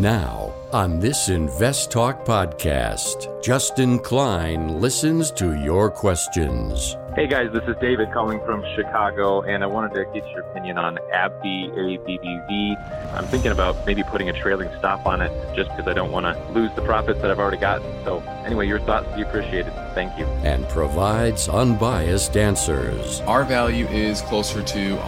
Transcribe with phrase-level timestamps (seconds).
[0.00, 6.98] Now, on this Invest Talk podcast, Justin Klein listens to your questions.
[7.14, 10.76] Hey guys, this is David calling from Chicago, and I wanted to get your opinion
[10.76, 13.14] on AbbVie, ABBV.
[13.14, 16.26] I'm thinking about maybe putting a trailing stop on it just because I don't want
[16.26, 17.90] to lose the profits that I've already gotten.
[18.04, 19.72] So, anyway, your thoughts would be appreciated.
[19.94, 20.26] Thank you.
[20.44, 23.22] And provides unbiased answers.
[23.22, 24.98] Our value is closer to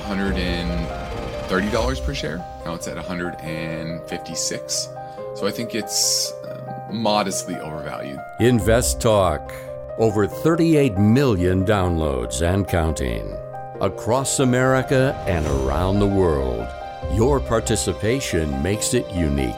[1.49, 2.39] $130 per share.
[2.65, 4.89] Now it's at 156.
[5.35, 8.19] So I think it's uh, modestly overvalued.
[8.41, 9.53] Invest Talk.
[9.99, 13.37] Over 38 million downloads and counting.
[13.81, 16.67] Across America and around the world.
[17.13, 19.55] Your participation makes it unique.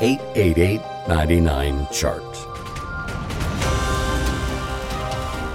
[0.00, 2.22] 888 99 Chart.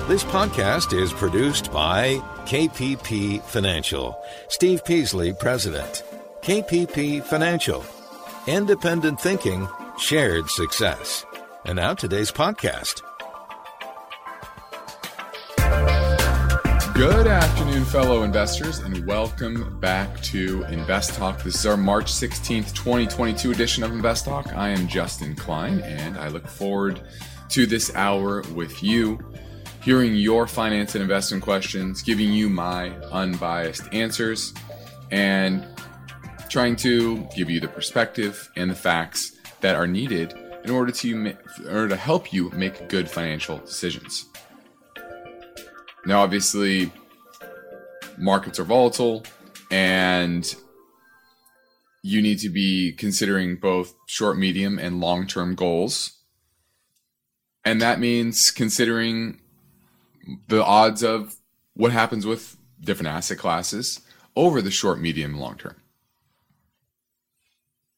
[0.07, 4.17] This podcast is produced by KPP Financial.
[4.47, 6.03] Steve Peasley, President.
[6.39, 7.83] KPP Financial.
[8.47, 9.67] Independent thinking,
[9.99, 11.25] shared success.
[11.65, 13.01] And now today's podcast.
[16.93, 21.43] Good afternoon, fellow investors, and welcome back to Invest Talk.
[21.43, 24.53] This is our March 16th, 2022 edition of Invest Talk.
[24.53, 27.01] I am Justin Klein, and I look forward
[27.49, 29.19] to this hour with you,
[29.87, 34.53] hearing your finance and investment questions, giving you my unbiased answers,
[35.11, 35.65] and
[36.49, 40.33] trying to give you the perspective and the facts that are needed
[40.65, 44.25] in order to in order to help you make good financial decisions.
[46.05, 46.91] Now, obviously,
[48.17, 49.23] markets are volatile
[49.71, 50.53] and
[52.03, 56.11] you need to be considering both short, medium, and long term goals.
[57.63, 59.39] And that means considering
[60.47, 61.35] the odds of
[61.73, 64.01] what happens with different asset classes
[64.35, 65.75] over the short, medium, long term.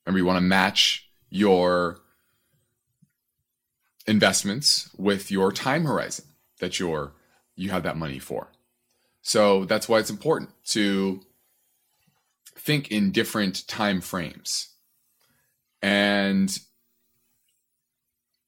[0.06, 2.00] Remember, you want to match your
[4.08, 6.26] investments with your time horizon
[6.60, 7.14] that you're
[7.56, 8.48] you have that money for.
[9.22, 11.22] So that's why it's important to
[12.56, 14.70] think in different time frames.
[15.82, 16.58] And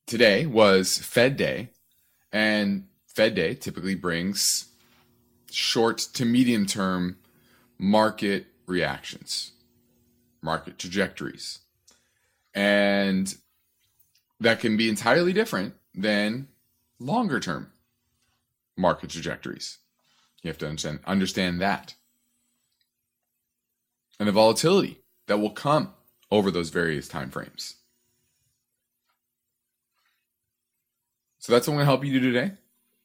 [0.08, 1.70] today was Fed Day,
[2.32, 4.68] and Fed Day typically brings
[5.52, 7.18] short to medium term
[7.78, 9.52] market reactions,
[10.42, 11.60] market trajectories.
[12.54, 13.34] And
[14.40, 16.48] that can be entirely different than
[17.00, 17.72] longer term
[18.78, 19.80] market trajectories.
[20.42, 21.96] You have to understand, understand that.
[24.20, 25.94] And the volatility that will come
[26.32, 27.76] over those various time frames.
[31.40, 32.54] So that's what I'm going to help you do today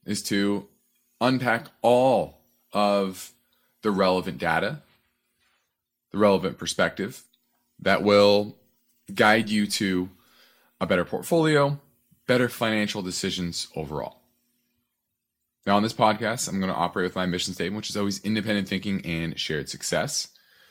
[0.07, 0.69] is to
[1.21, 2.39] unpack all
[2.73, 3.33] of
[3.83, 4.81] the relevant data,
[6.13, 7.23] the relevant perspective
[7.81, 8.57] that will
[9.15, 10.09] guide you to
[10.81, 11.79] a better portfolio,
[12.27, 14.21] better financial decisions overall.
[15.67, 18.25] Now, on this podcast, I'm going to operate with my mission statement, which is always
[18.25, 20.29] independent thinking and shared success,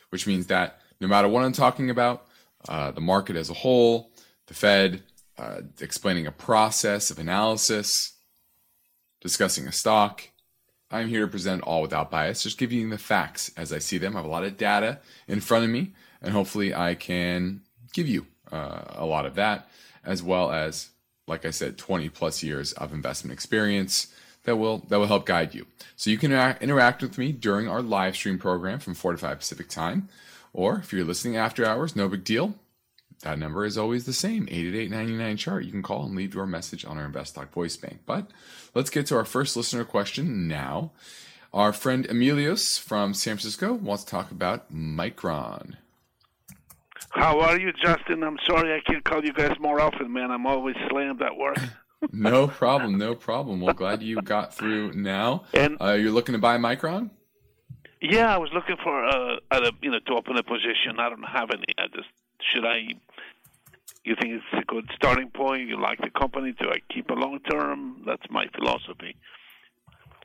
[0.09, 2.27] which means that no matter what I'm talking about,
[2.69, 4.11] uh, the market as a whole,
[4.47, 5.03] the Fed,
[5.37, 8.13] uh, explaining a process of analysis,
[9.25, 10.21] discussing a stock,
[10.91, 13.97] I'm here to present all without bias, just giving you the facts as I see
[13.97, 14.15] them.
[14.15, 18.07] I have a lot of data in front of me, and hopefully, I can give
[18.07, 19.67] you uh, a lot of that,
[20.03, 20.89] as well as,
[21.27, 25.55] like I said, 20 plus years of investment experience that will that will help guide
[25.55, 25.65] you.
[25.95, 26.31] So you can
[26.61, 30.07] interact with me during our live stream program from 4 to 5 Pacific time.
[30.53, 32.53] Or if you're listening after hours, no big deal.
[33.21, 35.65] That number is always the same, 888-99 chart.
[35.65, 38.01] You can call and leave your message on our Invest Talk voice bank.
[38.05, 38.29] But
[38.73, 40.91] let's get to our first listener question now.
[41.53, 45.75] Our friend Emilios from San Francisco wants to talk about Micron.
[47.11, 48.23] How are you, Justin?
[48.23, 50.31] I'm sorry I can't call you guys more often, man.
[50.31, 51.57] I'm always slammed at work.
[52.11, 53.61] no problem, no problem.
[53.61, 55.43] Well, glad you got through now.
[55.53, 57.09] And uh, you're looking to buy Micron?
[58.01, 60.99] Yeah, I was looking for uh, a you know to open a position.
[60.99, 61.73] I don't have any.
[61.77, 62.09] I just
[62.51, 62.95] should I?
[64.03, 65.67] You think it's a good starting point?
[65.67, 66.53] You like the company?
[66.59, 68.03] Do I keep a long term?
[68.05, 69.15] That's my philosophy.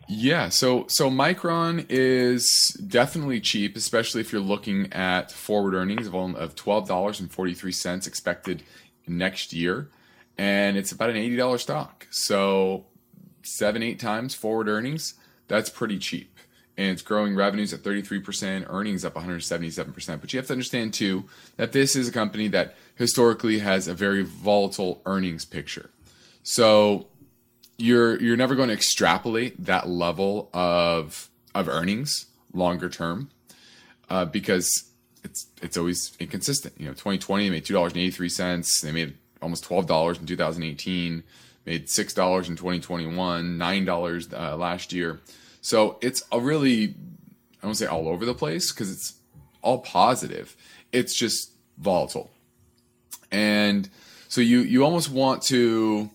[0.08, 6.14] Yeah, so so Micron is definitely cheap, especially if you're looking at forward earnings of
[6.14, 8.62] of twelve dollars and forty three cents expected
[9.06, 9.88] next year
[10.40, 12.06] and it's about an $80 stock.
[12.10, 12.86] So
[13.42, 15.14] seven, eight times forward earnings,
[15.48, 16.29] that's pretty cheap.
[16.80, 20.18] And it's growing revenues at 33%, earnings up 177%.
[20.18, 21.24] But you have to understand too
[21.58, 25.90] that this is a company that historically has a very volatile earnings picture.
[26.42, 27.08] So
[27.76, 32.24] you're you're never going to extrapolate that level of of earnings
[32.54, 33.28] longer term
[34.08, 34.70] uh, because
[35.22, 36.72] it's it's always inconsistent.
[36.78, 38.80] You know, 2020 they made two dollars and eighty three cents.
[38.80, 41.24] They made almost twelve dollars in 2018.
[41.66, 43.58] Made six dollars in 2021.
[43.58, 45.20] Nine dollars uh, last year.
[45.60, 46.94] So it's a really
[47.62, 49.14] I won't say all over the place because it's
[49.62, 50.56] all positive.
[50.92, 52.30] It's just volatile,
[53.30, 53.88] and
[54.28, 56.10] so you you almost want to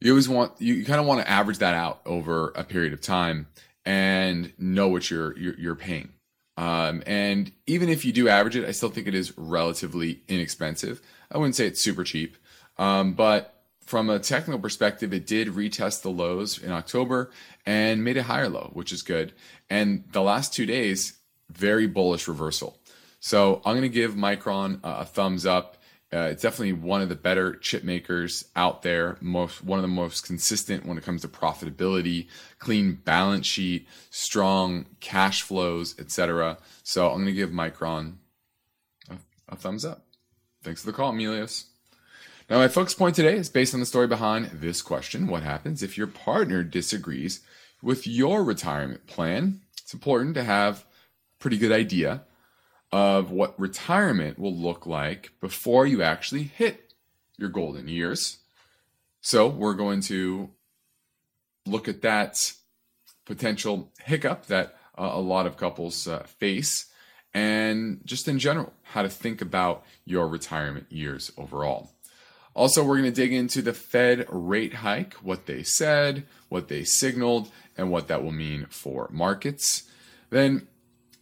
[0.00, 3.00] you always want you kind of want to average that out over a period of
[3.00, 3.46] time
[3.84, 6.10] and know what you're you're, you're paying.
[6.56, 11.00] Um, and even if you do average it, I still think it is relatively inexpensive.
[11.30, 12.36] I wouldn't say it's super cheap,
[12.76, 13.59] um, but
[13.90, 17.32] from a technical perspective, it did retest the lows in October
[17.66, 19.32] and made a higher low, which is good.
[19.68, 21.18] And the last two days,
[21.50, 22.78] very bullish reversal.
[23.18, 25.76] So I'm going to give Micron a, thumbs up.
[26.12, 29.16] Uh, it's definitely one of the better chip makers out there.
[29.20, 32.28] Most one of the most consistent when it comes to profitability,
[32.60, 36.58] clean balance sheet, strong cash flows, etc.
[36.84, 38.18] So I'm going to give Micron
[39.10, 39.16] a,
[39.48, 40.06] a thumbs up.
[40.62, 41.69] Thanks for the call, Emilios.
[42.50, 45.84] Now, my focus point today is based on the story behind this question What happens
[45.84, 47.42] if your partner disagrees
[47.80, 49.60] with your retirement plan?
[49.80, 50.84] It's important to have a
[51.38, 52.22] pretty good idea
[52.90, 56.92] of what retirement will look like before you actually hit
[57.38, 58.38] your golden years.
[59.20, 60.50] So, we're going to
[61.66, 62.52] look at that
[63.26, 66.86] potential hiccup that uh, a lot of couples uh, face
[67.32, 71.92] and just in general, how to think about your retirement years overall.
[72.54, 76.84] Also, we're going to dig into the Fed rate hike, what they said, what they
[76.84, 79.84] signaled, and what that will mean for markets.
[80.30, 80.66] Then,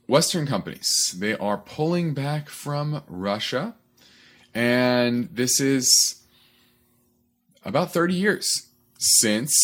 [0.07, 3.75] Western companies, they are pulling back from Russia.
[4.55, 6.23] And this is
[7.65, 8.49] about 30 years
[8.99, 9.55] since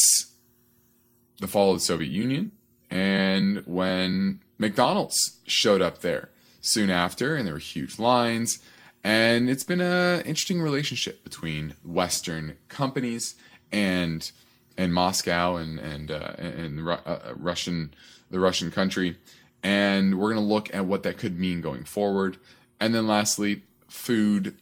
[1.41, 2.53] the fall of the Soviet Union
[2.91, 6.31] and when McDonald's showed up there
[6.61, 8.61] soon after, and there were huge lines.
[9.05, 13.35] And it's been an interesting relationship between Western companies
[13.71, 14.31] and
[14.79, 17.95] and Moscow and and uh, and uh, Russian
[18.31, 19.19] the Russian country,
[19.62, 22.39] and we're going to look at what that could mean going forward.
[22.81, 24.56] And then lastly, food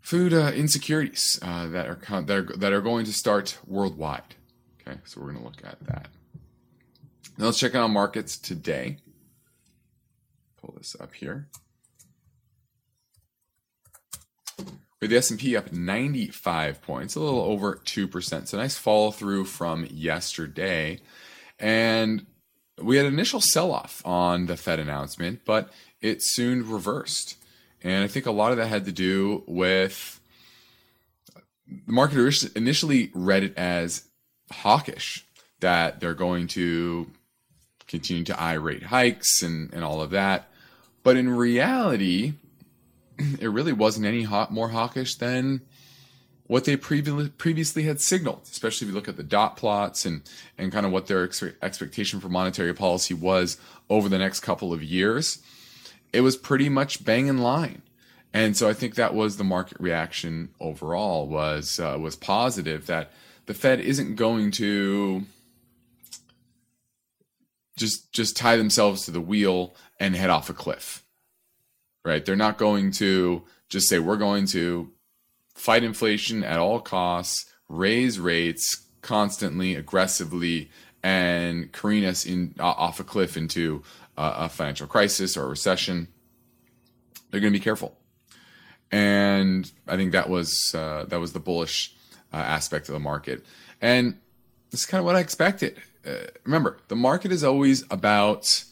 [0.00, 4.34] food uh, insecurities uh, that are that are that are going to start worldwide.
[4.80, 6.08] Okay, so we're going to look at that.
[7.38, 8.98] Now let's check out markets today.
[10.60, 11.48] Pull this up here.
[15.04, 18.48] With the S&P up 95 points, a little over 2%.
[18.48, 20.98] So nice follow through from yesterday.
[21.58, 22.24] And
[22.82, 25.70] we had an initial sell-off on the Fed announcement, but
[26.00, 27.36] it soon reversed.
[27.82, 30.22] And I think a lot of that had to do with
[31.66, 32.16] the market
[32.56, 34.04] initially read it as
[34.50, 35.26] hawkish,
[35.60, 37.10] that they're going to
[37.86, 40.48] continue to eye rate hikes and, and all of that.
[41.02, 42.32] But in reality,
[43.40, 45.62] it really wasn't any hot, more hawkish than
[46.46, 50.22] what they previously previously had signaled, especially if you look at the dot plots and
[50.58, 53.56] and kind of what their ex- expectation for monetary policy was
[53.88, 55.42] over the next couple of years.
[56.12, 57.82] It was pretty much bang in line,
[58.32, 63.10] and so I think that was the market reaction overall was uh, was positive that
[63.46, 65.24] the Fed isn't going to
[67.76, 71.03] just just tie themselves to the wheel and head off a cliff
[72.04, 72.24] right?
[72.24, 74.90] They're not going to just say, we're going to
[75.54, 80.70] fight inflation at all costs, raise rates constantly, aggressively,
[81.02, 83.82] and careen us in, off a cliff into
[84.16, 86.08] a financial crisis or a recession.
[87.30, 87.96] They're going to be careful.
[88.90, 91.94] And I think that was uh, that was the bullish
[92.32, 93.44] uh, aspect of the market,
[93.80, 94.18] and
[94.70, 95.82] this is kind of what I expected.
[96.06, 98.62] Uh, remember, the market is always about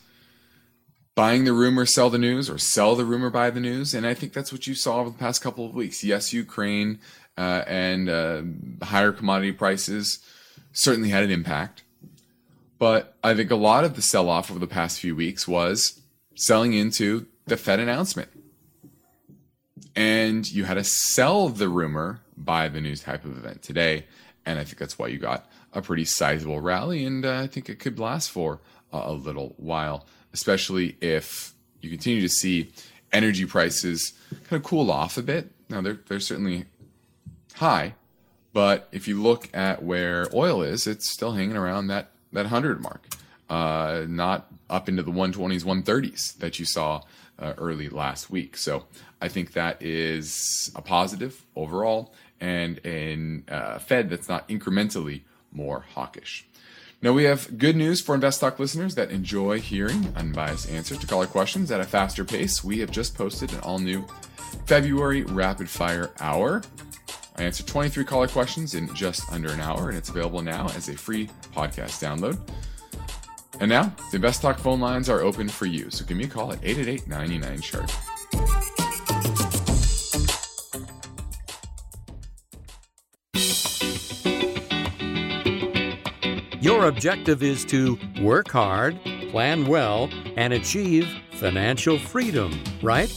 [1.14, 3.94] buying the rumor, sell the news, or sell the rumor, buy the news.
[3.94, 6.02] And I think that's what you saw over the past couple of weeks.
[6.02, 6.98] Yes, Ukraine
[7.36, 8.42] uh, and uh,
[8.84, 10.18] higher commodity prices
[10.72, 11.82] certainly had an impact.
[12.78, 16.00] But I think a lot of the sell off over the past few weeks was
[16.34, 18.28] selling into the Fed announcement.
[19.94, 24.06] And you had to sell the rumor, buy the news type of event today.
[24.44, 27.04] And I think that's why you got a pretty sizable rally.
[27.04, 28.60] And uh, I think it could last for
[28.92, 32.70] a little while especially if you continue to see
[33.12, 34.12] energy prices
[34.48, 35.50] kind of cool off a bit.
[35.68, 36.64] Now they're they're certainly
[37.54, 37.94] high,
[38.52, 42.80] but if you look at where oil is, it's still hanging around that that hundred
[42.80, 43.06] mark,
[43.48, 47.02] uh, not up into the 120s, 130s that you saw
[47.38, 48.56] uh, early last week.
[48.56, 48.84] So
[49.20, 55.22] I think that is a positive overall, and a uh, Fed that's not incrementally
[55.52, 56.46] more hawkish.
[57.02, 61.26] Now, we have good news for InvestTalk listeners that enjoy hearing unbiased answers to caller
[61.26, 62.62] questions at a faster pace.
[62.62, 64.06] We have just posted an all new
[64.66, 66.62] February Rapid Fire Hour.
[67.34, 70.88] I answered 23 caller questions in just under an hour, and it's available now as
[70.88, 72.38] a free podcast download.
[73.58, 76.52] And now, the InvestTalk phone lines are open for you, so give me a call
[76.52, 77.92] at 888 99 Chart.
[86.82, 88.98] Your objective is to work hard,
[89.30, 93.08] plan well, and achieve financial freedom, right?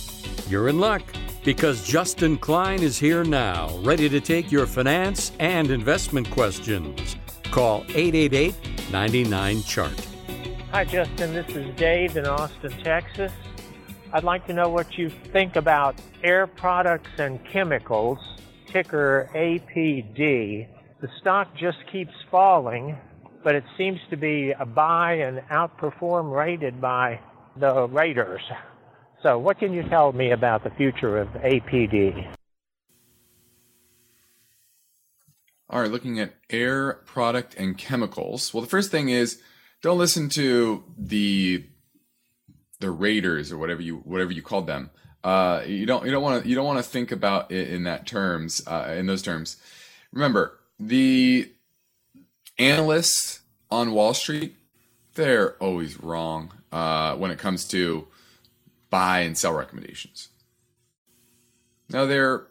[0.48, 1.02] You're in luck
[1.44, 7.16] because Justin Klein is here now, ready to take your finance and investment questions.
[7.50, 8.54] Call 888
[8.92, 10.08] 99 Chart.
[10.72, 11.34] Hi, Justin.
[11.34, 13.32] This is Dave in Austin, Texas.
[14.14, 18.20] I'd like to know what you think about Air Products and Chemicals,
[18.68, 20.68] ticker APD.
[21.02, 22.96] The stock just keeps falling,
[23.46, 27.20] but it seems to be a buy and outperform rated by
[27.56, 28.42] the raters.
[29.22, 32.28] So, what can you tell me about the future of APD?
[35.70, 38.52] All right, looking at air product and chemicals.
[38.52, 39.40] Well, the first thing is
[39.84, 41.66] don't listen to the
[42.80, 44.90] the raiders or whatever you whatever you called them.
[45.24, 47.84] Uh, you don't you don't want to you don't want to think about it in
[47.84, 49.58] that terms uh, in those terms.
[50.12, 51.52] Remember the
[52.58, 54.56] analysts on Wall Street
[55.16, 58.08] they're always wrong uh, when it comes to
[58.90, 60.30] buy and sell recommendations.
[61.90, 62.48] Now they're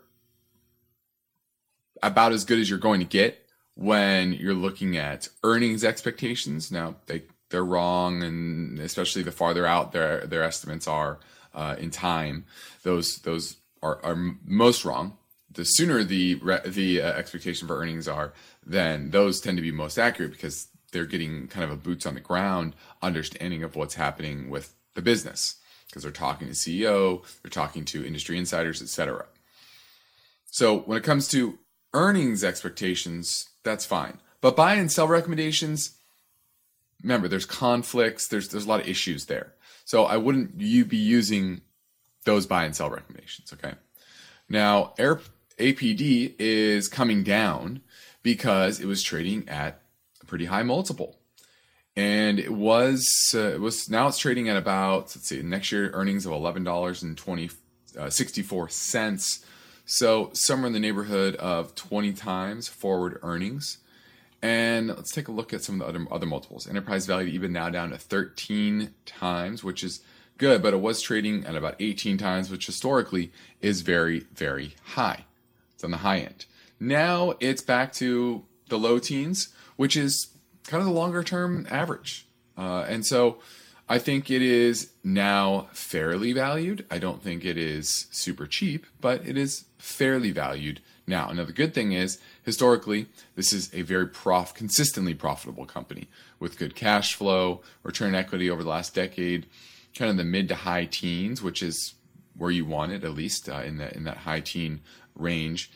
[2.02, 6.72] about as good as you're going to get when you're looking at earnings expectations.
[6.72, 11.20] Now they they're wrong, and especially the farther out their their estimates are
[11.54, 12.46] uh, in time,
[12.82, 15.18] those those are, are most wrong.
[15.50, 18.32] The sooner the the uh, expectation for earnings are,
[18.66, 22.14] then those tend to be most accurate because they're getting kind of a boots on
[22.14, 25.56] the ground understanding of what's happening with the business
[25.86, 29.26] because they're talking to CEO, they're talking to industry insiders, etc.
[30.46, 31.58] So when it comes to
[31.92, 34.18] earnings expectations, that's fine.
[34.40, 35.96] But buy and sell recommendations,
[37.02, 39.54] remember there's conflicts, there's there's a lot of issues there.
[39.84, 41.60] So I wouldn't you be using
[42.24, 43.74] those buy and sell recommendations, okay?
[44.48, 44.94] Now,
[45.58, 47.82] APD is coming down
[48.24, 49.80] because it was trading at
[50.20, 51.16] a pretty high multiple
[51.96, 55.90] and it was uh, it was now it's trading at about let's see next year
[55.92, 57.50] earnings of eleven dollars and twenty
[57.98, 59.44] uh, sixty four cents,
[59.86, 63.78] so somewhere in the neighborhood of twenty times forward earnings.
[64.42, 66.68] And let's take a look at some of the other other multiples.
[66.68, 70.00] Enterprise value even now down to thirteen times, which is
[70.36, 75.24] good, but it was trading at about eighteen times, which historically is very very high.
[75.74, 76.46] It's on the high end.
[76.80, 80.28] Now it's back to the low teens, which is
[80.66, 82.26] kind of the longer term average.
[82.56, 83.38] Uh, and so
[83.88, 86.86] I think it is now fairly valued.
[86.90, 91.30] I don't think it is super cheap, but it is fairly valued now.
[91.32, 96.58] Now, the good thing is, historically, this is a very prof, consistently profitable company with
[96.58, 99.46] good cash flow, return equity over the last decade,
[99.94, 101.94] kind of the mid to high teens, which is
[102.36, 104.80] where you want it, at least uh, in that in that high teen
[105.14, 105.70] range.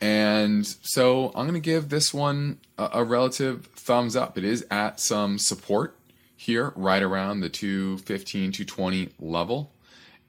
[0.00, 4.38] And so I'm going to give this one a, a, relative thumbs up.
[4.38, 5.98] It is at some support
[6.36, 9.72] here, right around the 215, 220 level.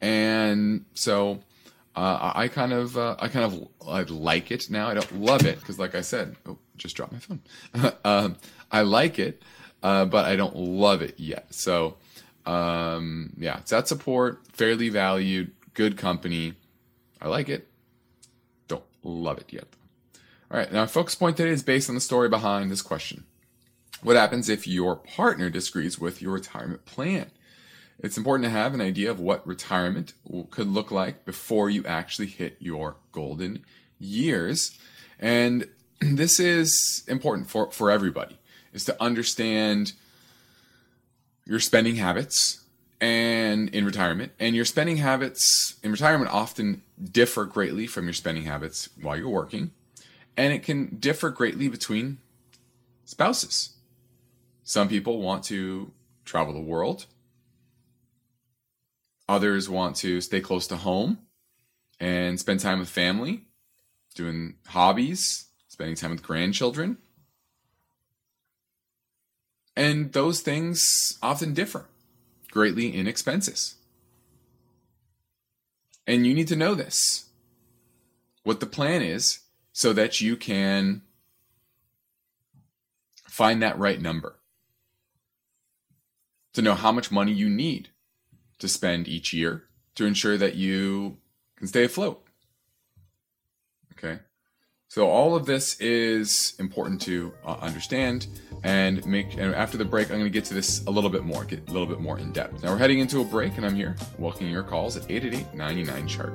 [0.01, 1.41] And so
[1.95, 4.87] uh, I kind of, uh, I kind of I like it now.
[4.87, 7.41] I don't love it because, like I said, oh, just dropped my phone.
[8.03, 8.37] um,
[8.71, 9.43] I like it,
[9.83, 11.53] uh, but I don't love it yet.
[11.53, 11.97] So,
[12.47, 16.55] um, yeah, it's at support, fairly valued, good company.
[17.21, 17.67] I like it
[19.03, 19.67] love it yet.
[20.51, 23.25] All right, now our focus point today is based on the story behind this question.
[24.01, 27.31] What happens if your partner disagrees with your retirement plan?
[27.99, 30.13] It's important to have an idea of what retirement
[30.51, 33.65] could look like before you actually hit your golden
[33.99, 34.77] years.
[35.19, 35.67] And
[35.99, 38.39] this is important for, for everybody,
[38.73, 39.93] is to understand
[41.45, 42.58] your spending habits,
[43.01, 44.33] and in retirement.
[44.39, 49.29] And your spending habits in retirement often differ greatly from your spending habits while you're
[49.29, 49.71] working.
[50.35, 52.17] And it can differ greatly between
[53.05, 53.75] spouses.
[54.63, 55.91] Some people want to
[56.25, 57.05] travel the world.
[59.27, 61.19] Others want to stay close to home
[61.99, 63.45] and spend time with family,
[64.15, 66.97] doing hobbies, spending time with grandchildren.
[69.75, 70.83] And those things
[71.21, 71.85] often differ
[72.51, 73.75] greatly in expenses.
[76.07, 77.25] And you need to know this
[78.43, 79.39] what the plan is
[79.73, 81.01] so that you can
[83.27, 84.39] find that right number.
[86.53, 87.89] to know how much money you need
[88.57, 89.63] to spend each year
[89.95, 91.17] to ensure that you
[91.55, 92.25] can stay afloat.
[93.93, 94.19] Okay.
[94.91, 98.25] So all of this is important to uh, understand
[98.63, 99.37] and make.
[99.37, 101.69] And after the break, I'm going to get to this a little bit more, get
[101.69, 102.63] a little bit more in depth.
[102.63, 106.33] Now we're heading into a break, and I'm here welcoming your calls at 888-99 chart.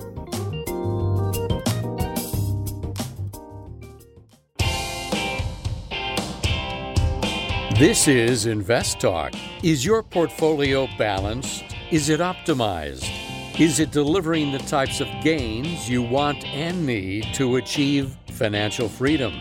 [7.77, 9.33] This is Invest Talk.
[9.65, 11.65] Is your portfolio balanced?
[11.91, 13.11] Is it optimized?
[13.59, 19.33] Is it delivering the types of gains you want and need to achieve financial freedom?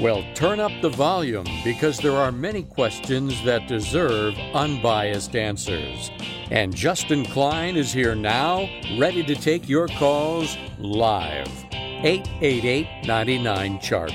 [0.00, 6.10] Well, turn up the volume because there are many questions that deserve unbiased answers.
[6.50, 11.48] And Justin Klein is here now, ready to take your calls live.
[11.72, 14.12] 888 99 Chart.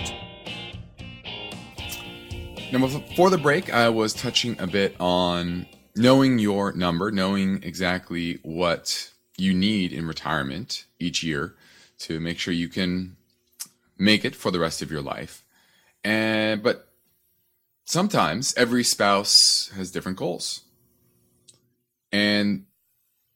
[2.72, 8.40] Now, before the break, I was touching a bit on knowing your number, knowing exactly
[8.44, 11.56] what you need in retirement each year
[12.00, 13.18] to make sure you can
[14.02, 15.44] make it for the rest of your life.
[16.04, 16.90] And but
[17.86, 20.62] sometimes every spouse has different goals.
[22.12, 22.66] And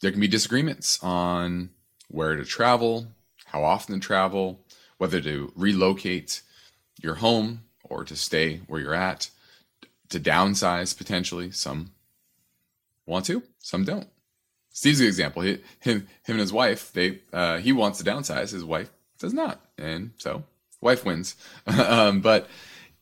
[0.02, 1.70] there can be disagreements on
[2.10, 3.08] where to travel,
[3.46, 4.60] how often to travel,
[4.98, 6.42] whether to relocate
[7.02, 9.30] your home or to stay where you're at,
[10.10, 11.52] to downsize potentially.
[11.52, 11.92] Some
[13.06, 14.08] want to, some don't.
[14.72, 15.44] Steve's an example.
[15.44, 18.52] He, him, him and his wife, they uh, he wants to downsize.
[18.52, 20.44] His wife does not, and so
[20.86, 21.36] wife wins.
[21.68, 22.48] um, but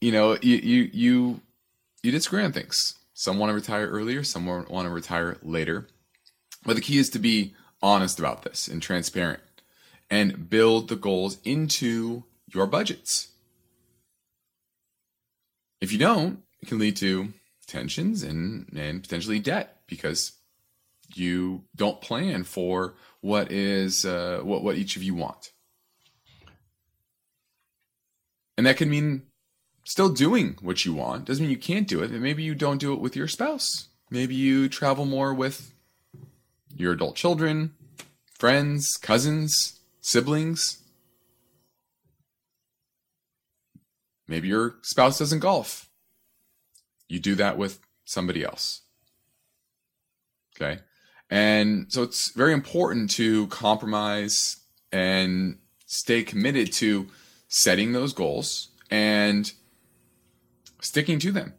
[0.02, 1.42] you know, you you you
[2.02, 2.96] you disagree on things.
[3.14, 4.24] Some want to retire earlier.
[4.24, 5.88] Some want to retire later.
[6.66, 9.42] But the key is to be honest about this and transparent,
[10.10, 13.30] and build the goals into your budgets.
[15.82, 17.34] If you don't, it can lead to
[17.68, 20.32] tensions and, and potentially debt because
[21.14, 25.53] you don't plan for what is uh, what what each of you want,
[28.58, 29.24] and that can mean
[29.84, 31.26] still doing what you want.
[31.26, 32.12] Doesn't mean you can't do it.
[32.12, 33.88] Maybe you don't do it with your spouse.
[34.10, 35.74] Maybe you travel more with
[36.76, 37.74] your adult children,
[38.38, 40.80] friends, cousins, siblings.
[44.28, 45.90] Maybe your spouse doesn't golf.
[47.08, 48.82] You do that with somebody else.
[50.56, 50.80] Okay.
[51.30, 54.58] And so it's very important to compromise
[54.92, 57.08] and stay committed to
[57.54, 59.54] setting those goals and
[60.82, 61.54] sticking to them.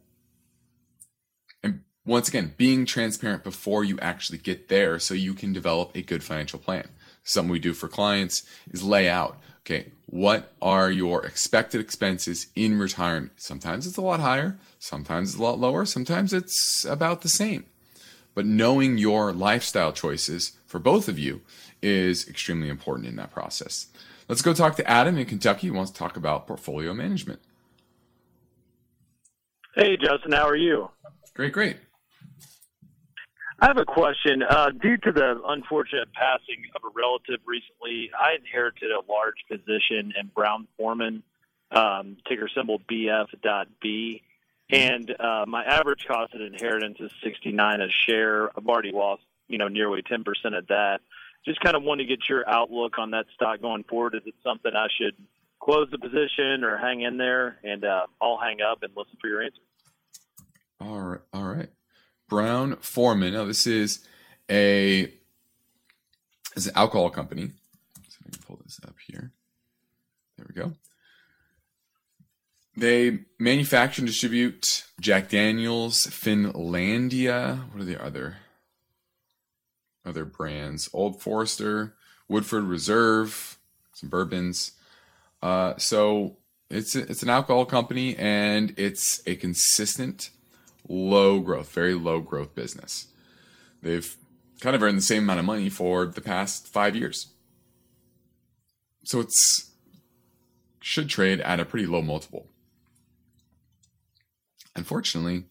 [1.63, 6.01] And once again, being transparent before you actually get there so you can develop a
[6.01, 6.89] good financial plan.
[7.23, 12.77] Something we do for clients is lay out okay, what are your expected expenses in
[12.77, 13.31] retirement?
[13.37, 17.65] Sometimes it's a lot higher, sometimes it's a lot lower, sometimes it's about the same.
[18.35, 21.41] But knowing your lifestyle choices for both of you
[21.81, 23.87] is extremely important in that process.
[24.27, 27.39] Let's go talk to Adam in Kentucky who wants to talk about portfolio management.
[29.75, 30.89] Hey, Justin, how are you?
[31.33, 31.77] Great, great.
[33.59, 34.41] I have a question.
[34.43, 40.13] Uh, due to the unfortunate passing of a relative recently, I inherited a large position
[40.19, 41.23] in Brown Forman,
[41.71, 44.21] um, ticker symbol BF.B.
[44.71, 48.49] And uh, my average cost of inheritance is 69 a share.
[48.57, 50.23] I've already lost, you know, nearly 10%
[50.57, 51.01] of that.
[51.45, 54.15] Just kind of want to get your outlook on that stock going forward.
[54.15, 55.15] Is it something I should
[55.61, 57.57] close the position or hang in there?
[57.63, 59.61] And uh, I'll hang up and listen for your answer.
[60.81, 61.21] All right.
[61.33, 61.69] All right.
[62.27, 63.33] Brown Forman.
[63.33, 64.05] Now, this is
[64.49, 65.11] a
[66.55, 67.51] is an alcohol company.
[68.07, 69.31] So I can pull this up here.
[70.37, 70.73] There we go.
[72.77, 77.71] They manufacture and distribute Jack Daniels, Finlandia.
[77.71, 78.37] What are the other
[80.05, 80.89] other brands?
[80.93, 81.95] Old Forester,
[82.27, 83.57] Woodford Reserve,
[83.93, 84.71] some bourbons.
[85.41, 86.37] Uh, so
[86.69, 90.29] it's a, it's an alcohol company and it's a consistent
[90.87, 93.07] low growth, very low growth business.
[93.81, 94.15] They've
[94.59, 97.27] kind of earned the same amount of money for the past five years.
[99.03, 99.71] So it's
[100.81, 102.47] should trade at a pretty low multiple.
[104.75, 105.45] Unfortunately,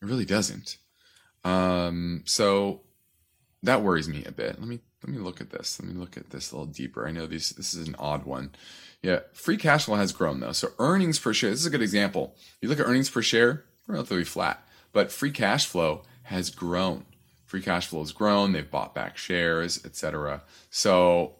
[0.00, 0.78] it really doesn't.
[1.44, 2.82] Um, so
[3.62, 4.58] that worries me a bit.
[4.58, 5.80] Let me let me look at this.
[5.80, 7.06] Let me look at this a little deeper.
[7.06, 8.50] I know these this is an odd one.
[9.02, 10.52] Yeah, free cash flow has grown though.
[10.52, 11.50] So earnings per share.
[11.50, 12.34] This is a good example.
[12.60, 17.04] You look at earnings per share, relatively flat, but free cash flow has grown.
[17.46, 18.52] Free cash flow has grown.
[18.52, 20.42] They've bought back shares, etc.
[20.70, 21.34] So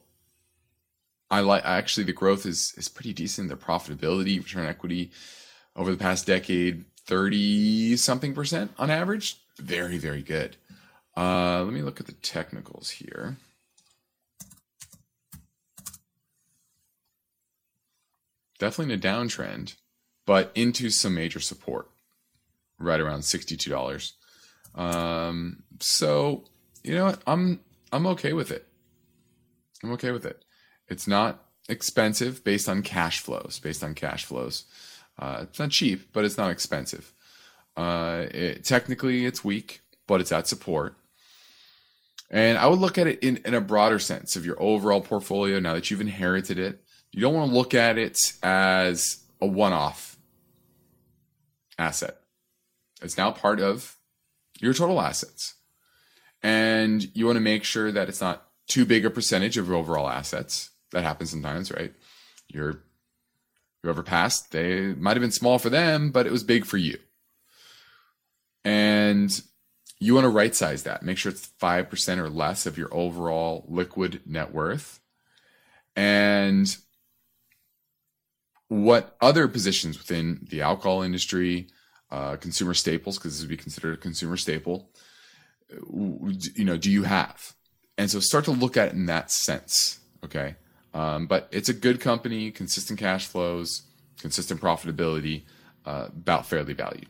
[1.31, 3.49] I like actually the growth is is pretty decent.
[3.49, 5.11] Their profitability, return equity
[5.75, 9.39] over the past decade, thirty something percent on average.
[9.59, 10.57] Very very good.
[11.16, 13.37] Uh, let me look at the technicals here.
[18.59, 19.75] Definitely in a downtrend,
[20.25, 21.90] but into some major support,
[22.79, 24.14] right around sixty-two dollars.
[24.75, 26.44] Um, so
[26.85, 27.22] you know what?
[27.27, 27.61] I'm
[27.92, 28.66] I'm okay with it.
[29.83, 30.44] I'm okay with it.
[30.88, 33.61] It's not expensive based on cash flows.
[33.62, 34.64] Based on cash flows,
[35.18, 37.12] uh, it's not cheap, but it's not expensive.
[37.77, 40.94] Uh, it, technically, it's weak, but it's at support.
[42.33, 45.61] And I would look at it in, in a broader sense of your overall portfolio
[45.61, 46.83] now that you've inherited it.
[47.12, 50.16] You don't want to look at it as a one off
[51.79, 52.16] asset.
[53.03, 53.97] It's now part of
[54.61, 55.55] your total assets.
[56.42, 59.77] And you want to make sure that it's not too big a percentage of your
[59.77, 60.71] overall assets.
[60.92, 61.92] That happens sometimes, right?
[62.49, 62.83] Your
[63.83, 66.99] whoever passed, they might have been small for them, but it was big for you.
[68.64, 69.42] And
[70.03, 71.05] you want to right size that.
[71.05, 74.99] Make sure it's 5% or less of your overall liquid net worth.
[75.95, 76.77] And
[78.67, 81.69] what other positions within the alcohol industry,
[82.11, 84.91] uh, consumer staples, because this would be considered a consumer staple,
[85.71, 87.55] you know, do you have?
[87.97, 90.01] And so start to look at it in that sense.
[90.25, 90.57] Okay.
[90.95, 93.83] Um, but it's a good company, consistent cash flows,
[94.19, 95.45] consistent profitability,
[95.87, 97.07] uh, about fairly valued.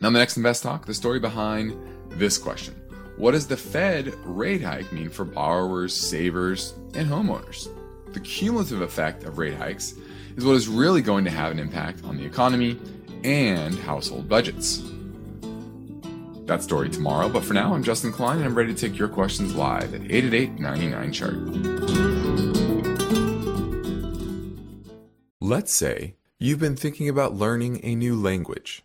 [0.00, 1.74] Now, the next Invest Talk, the story behind
[2.10, 2.74] this question
[3.16, 7.68] What does the Fed rate hike mean for borrowers, savers, and homeowners?
[8.12, 9.94] The cumulative effect of rate hikes
[10.36, 12.78] is what is really going to have an impact on the economy
[13.24, 14.82] and household budgets.
[16.46, 19.08] That story tomorrow, but for now, I'm Justin Klein and I'm ready to take your
[19.08, 21.34] questions live at 888 99 Chart.
[25.40, 28.84] Let's say you've been thinking about learning a new language.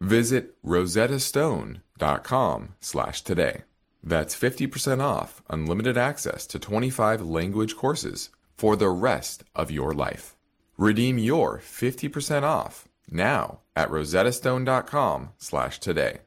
[0.00, 3.62] Visit rosettastone.com slash today.
[4.02, 10.36] That's 50% off unlimited access to 25 language courses for the rest of your life.
[10.76, 16.18] Redeem your 50% off now at rosettastone.com slash today.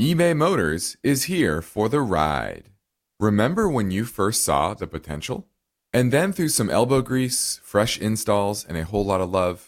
[0.00, 2.70] eBay Motors is here for the ride.
[3.18, 5.48] Remember when you first saw the potential?
[5.92, 9.67] And then through some elbow grease, fresh installs, and a whole lot of love,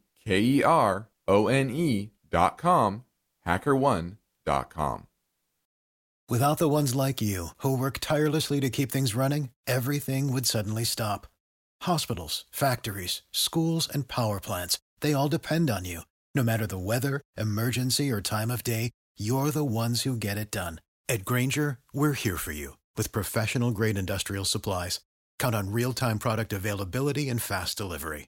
[0.25, 3.03] K E R O N dot com.
[6.29, 10.85] Without the ones like you, who work tirelessly to keep things running, everything would suddenly
[10.85, 11.27] stop.
[11.81, 16.01] Hospitals, factories, schools, and power plants, they all depend on you.
[16.33, 20.51] No matter the weather, emergency, or time of day, you're the ones who get it
[20.51, 20.79] done.
[21.09, 25.01] At Grainger, we're here for you with professional grade industrial supplies.
[25.37, 28.27] Count on real time product availability and fast delivery.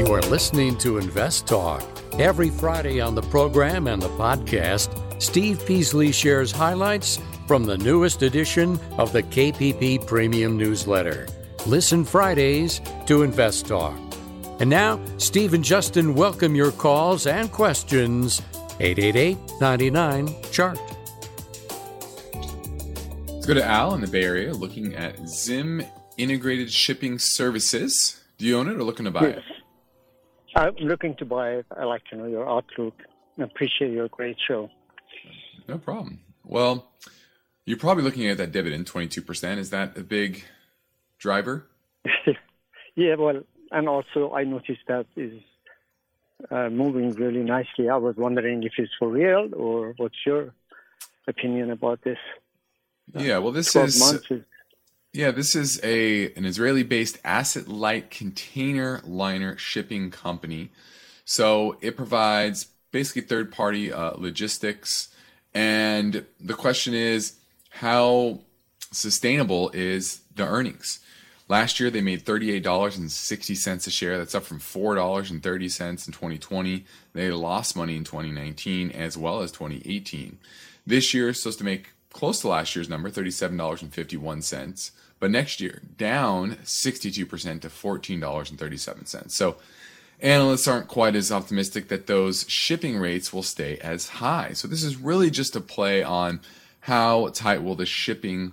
[0.00, 1.82] You are listening to Invest Talk.
[2.18, 4.88] Every Friday on the program and the podcast,
[5.20, 11.28] Steve Peasley shares highlights from the newest edition of the KPP Premium Newsletter.
[11.66, 13.94] Listen Fridays to Invest Talk.
[14.58, 18.40] And now, Steve and Justin welcome your calls and questions.
[18.80, 20.78] 888 99 Chart.
[23.26, 25.82] Let's go to Al in the Bay Area looking at Zim
[26.16, 28.18] Integrated Shipping Services.
[28.38, 29.36] Do you own it or looking to buy yes.
[29.36, 29.59] it?
[30.56, 31.66] I'm looking to buy it.
[31.76, 32.94] I'd like to know your outlook.
[33.38, 34.70] I appreciate your great show.
[35.68, 36.20] No problem.
[36.44, 36.90] Well,
[37.64, 39.58] you're probably looking at that dividend, 22%.
[39.58, 40.44] Is that a big
[41.18, 41.66] driver?
[42.94, 45.40] yeah, well, and also I noticed that is
[46.50, 47.88] uh, moving really nicely.
[47.88, 50.52] I was wondering if it's for real or what's your
[51.28, 52.18] opinion about this?
[53.14, 54.42] Yeah, well, this is months is
[55.12, 60.70] yeah, this is a an Israeli-based asset-light container liner shipping company.
[61.24, 65.08] So it provides basically third-party uh, logistics,
[65.54, 67.36] and the question is
[67.70, 68.40] how
[68.92, 71.00] sustainable is the earnings?
[71.48, 74.18] Last year they made $38.60 a share.
[74.18, 76.84] That's up from $4.30 in 2020.
[77.12, 80.38] They lost money in 2019 as well as 2018.
[80.86, 84.90] This year is supposed to make close to last year's number, $37.51.
[85.18, 89.30] But next year, down 62% to $14.37.
[89.30, 89.56] So
[90.20, 94.52] analysts aren't quite as optimistic that those shipping rates will stay as high.
[94.52, 96.40] So this is really just a play on
[96.80, 98.52] how tight will the shipping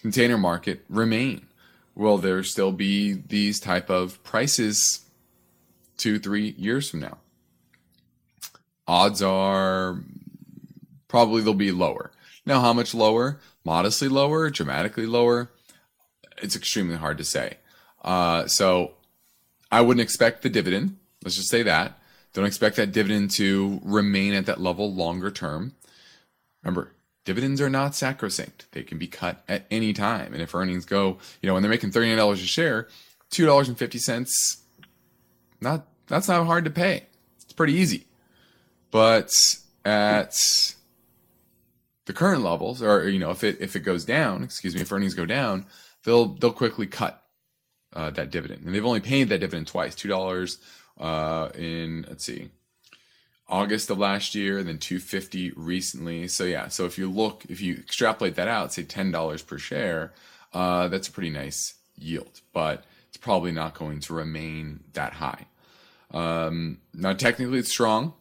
[0.00, 1.46] container market remain?
[1.94, 5.06] Will there still be these type of prices
[5.96, 7.18] two, three years from now?
[8.86, 9.98] Odds are
[11.08, 12.10] probably they'll be lower.
[12.46, 13.40] Now, how much lower?
[13.64, 15.50] Modestly lower, dramatically lower?
[16.42, 17.58] It's extremely hard to say.
[18.02, 18.92] Uh, so
[19.72, 20.96] I wouldn't expect the dividend.
[21.22, 21.98] Let's just say that
[22.34, 25.74] Don't expect that dividend to remain at that level longer term.
[26.62, 26.92] Remember,
[27.24, 28.66] dividends are not sacrosanct.
[28.72, 30.32] They can be cut at any time.
[30.32, 32.88] And if earnings go, you know, when they're making $39 a share,
[33.30, 34.58] $2.50,
[35.60, 37.04] not that's not hard to pay.
[37.42, 38.06] It's pretty easy.
[38.90, 39.32] But
[39.84, 40.34] at
[42.06, 44.92] the current levels, or you know, if it if it goes down, excuse me, if
[44.92, 45.66] earnings go down,
[46.04, 47.22] they'll they'll quickly cut
[47.92, 50.58] uh, that dividend, and they've only paid that dividend twice, two dollars
[51.00, 52.50] uh, in let's see,
[53.48, 56.28] August of last year, and then two fifty recently.
[56.28, 59.58] So yeah, so if you look, if you extrapolate that out, say ten dollars per
[59.58, 60.12] share,
[60.52, 65.46] uh, that's a pretty nice yield, but it's probably not going to remain that high.
[66.10, 68.14] Um, now, technically, it's strong,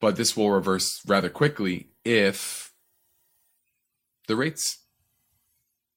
[0.00, 2.72] but this will reverse rather quickly if
[4.26, 4.78] the rates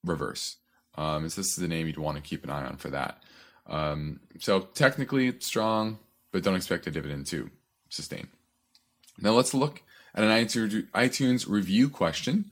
[0.04, 0.56] reverse.
[0.96, 3.22] Um, so this is the name you'd want to keep an eye on for that.
[3.66, 5.98] Um, so technically strong,
[6.32, 7.50] but don't expect a dividend to
[7.88, 8.28] sustain.
[9.18, 9.82] Now let's look
[10.14, 12.50] at an iTunes review question.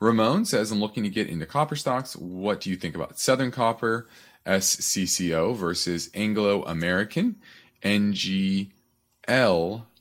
[0.00, 2.16] Ramon says, I'm looking to get into copper stocks.
[2.16, 4.08] What do you think about Southern Copper,
[4.46, 7.36] SCCO versus Anglo American,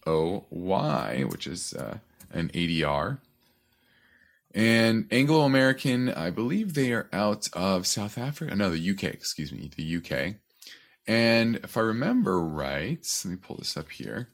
[0.05, 1.97] NGLOY, which is uh,
[2.31, 3.19] an ADR.
[4.53, 8.55] And Anglo American, I believe they are out of South Africa.
[8.55, 10.35] No, the UK, excuse me, the UK.
[11.07, 14.29] And if I remember right, let me pull this up here.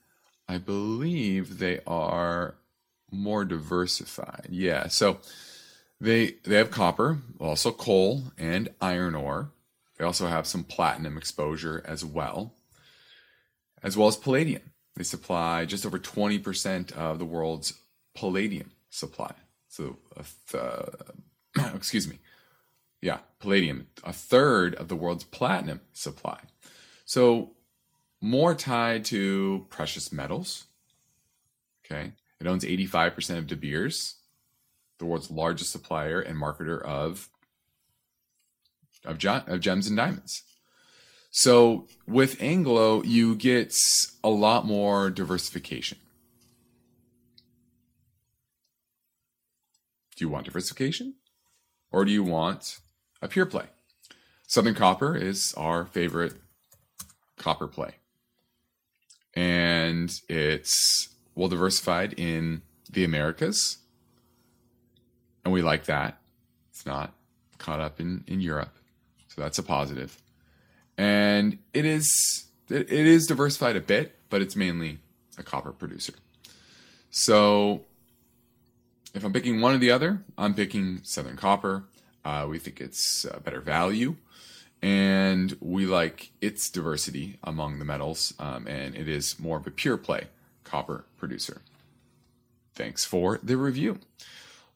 [0.48, 2.56] I believe they are
[3.12, 4.48] more diversified.
[4.50, 5.20] Yeah, so
[6.02, 9.52] they they have copper, also coal and iron ore.
[9.98, 12.54] They also have some platinum exposure as well,
[13.84, 14.72] as well as palladium.
[14.96, 17.74] They supply just over 20% of the world's
[18.16, 19.34] palladium supply.
[19.68, 19.98] So,
[20.54, 20.82] uh,
[21.76, 22.20] excuse me.
[23.02, 26.40] Yeah, palladium, a third of the world's platinum supply.
[27.06, 27.52] So,
[28.22, 30.66] more tied to precious metals.
[31.86, 32.12] Okay.
[32.40, 34.16] It owns 85% of De Beers,
[34.98, 37.30] the world's largest supplier and marketer of,
[39.06, 40.44] of, of gems and diamonds.
[41.32, 43.74] So with Anglo, you get
[44.24, 45.98] a lot more diversification.
[50.16, 51.16] Do you want diversification?
[51.92, 52.80] Or do you want
[53.22, 53.66] a pure play?
[54.48, 56.34] Southern Copper is our favorite
[57.38, 57.96] copper play.
[59.34, 63.78] And it's well diversified in the Americas.
[65.46, 66.20] And we like that.
[66.72, 67.14] It's not
[67.60, 68.76] caught up in, in Europe.
[69.28, 70.18] So that's a positive
[71.00, 75.00] and it is it is diversified a bit, but it's mainly
[75.38, 76.14] a copper producer.
[77.10, 77.86] So
[79.16, 81.86] if I'm picking one or the other, I'm picking Southern Copper.
[82.24, 84.18] Uh, we think it's a better value,
[84.82, 89.72] and we like its diversity among the metals, um, and it is more of a
[89.72, 90.28] pure play
[90.66, 91.62] copper producer.
[92.76, 94.00] Thanks for the review.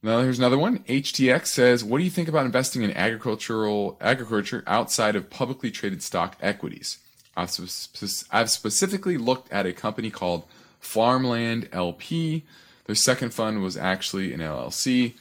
[0.03, 0.79] Now here's another one.
[0.79, 6.03] HTX says, "What do you think about investing in agricultural agriculture outside of publicly traded
[6.03, 6.97] stock equities?"
[7.37, 10.43] I've, spe- I've specifically looked at a company called
[10.79, 12.43] Farmland LP.
[12.85, 15.13] Their second fund was actually an LLC,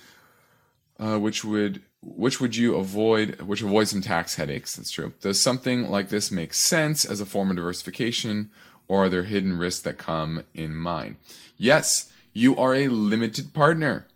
[0.98, 5.40] uh, which would which would you avoid which avoids some tax headaches that's true does
[5.40, 8.50] something like this make sense as a form of diversification
[8.88, 11.14] or are there hidden risks that come in mind
[11.56, 14.08] yes you are a limited partner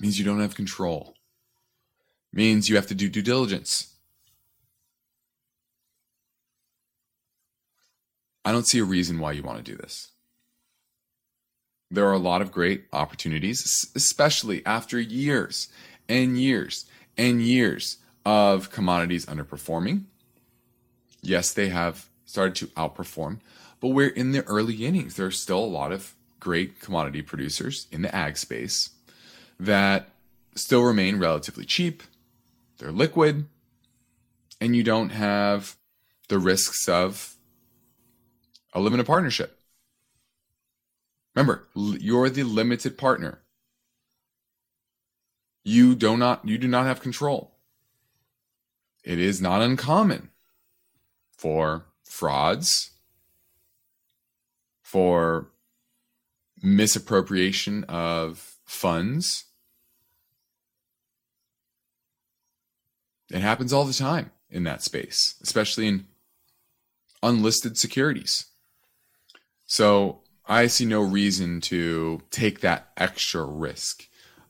[0.00, 1.14] means you don't have control.
[2.32, 3.94] Means you have to do due diligence.
[8.44, 10.10] I don't see a reason why you want to do this.
[11.90, 15.68] There are a lot of great opportunities, especially after years
[16.08, 16.84] and years
[17.16, 20.04] and years of commodities underperforming.
[21.22, 23.40] Yes, they have started to outperform,
[23.80, 25.16] but we're in the early innings.
[25.16, 28.90] There are still a lot of great commodity producers in the ag space
[29.58, 30.10] that
[30.54, 32.02] still remain relatively cheap.
[32.78, 33.46] They're liquid,
[34.60, 35.76] and you don't have
[36.28, 37.36] the risks of
[38.72, 39.58] a limited partnership.
[41.34, 43.40] Remember, you're the limited partner.
[45.64, 47.52] You do not you do not have control.
[49.04, 50.30] It is not uncommon
[51.36, 52.90] for frauds,
[54.82, 55.50] for
[56.62, 59.44] misappropriation of funds,
[63.30, 66.06] It happens all the time in that space, especially in
[67.22, 68.46] unlisted securities.
[69.66, 74.04] So I see no reason to take that extra risk.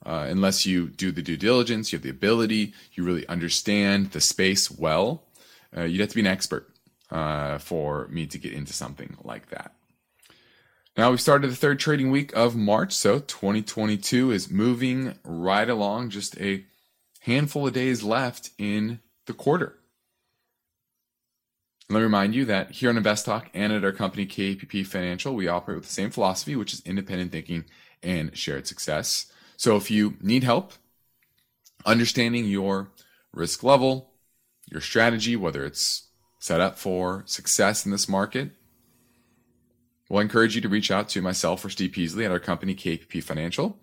[0.06, 4.20] Uh, unless you do the due diligence, you have the ability, you really understand the
[4.20, 5.24] space well.
[5.76, 6.68] Uh, you'd have to be an expert
[7.10, 9.74] uh, for me to get into something like that.
[10.96, 16.10] Now we've started the third trading week of March, so 2022 is moving right along.
[16.10, 16.64] Just a
[17.20, 19.78] handful of days left in the quarter.
[21.90, 25.34] Let me remind you that here on Invest Talk and at our company KPP Financial,
[25.34, 27.64] we operate with the same philosophy, which is independent thinking
[28.02, 29.26] and shared success.
[29.56, 30.74] So if you need help
[31.86, 32.90] understanding your
[33.32, 34.10] risk level,
[34.70, 36.08] your strategy, whether it's
[36.40, 38.50] set up for success in this market,
[40.08, 43.22] We'll encourage you to reach out to myself or Steve Peasley at our company, KPP
[43.22, 43.78] Financial,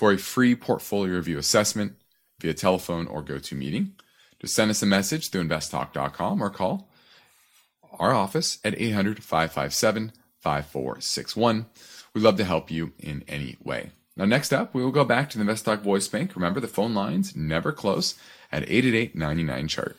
[0.00, 1.92] for a free portfolio review assessment
[2.40, 3.90] via telephone or GoToMeeting.
[4.40, 6.88] Just send us a message through investtalk.com or call
[7.98, 11.66] our office at 800 557 5461.
[12.14, 13.90] We'd love to help you in any way.
[14.16, 16.34] Now, next up, we will go back to the InvestTalk Voice Bank.
[16.34, 18.14] Remember, the phone lines never close
[18.50, 19.98] at 888 99 chart.